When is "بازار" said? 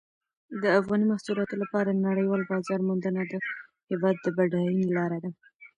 2.51-2.79